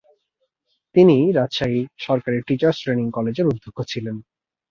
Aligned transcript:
তিনি 0.95 1.15
রাজশাহী 1.31 1.81
সরকারি 1.97 2.37
teachers 2.47 2.77
training 2.81 3.05
কলেজের 3.11 3.49
অধ্যক্ষ 3.49 3.77
ছিলেন। 3.83 4.15